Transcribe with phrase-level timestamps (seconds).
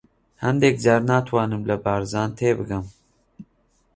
[0.43, 2.85] هەندێک جار ناتوانم لە بارزان تێبگەم.